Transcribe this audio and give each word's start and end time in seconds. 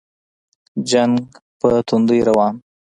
جنګ 0.89 1.15
په 1.59 1.69
توندۍ 1.87 2.19
روان 2.27 2.53
وو. 2.55 2.61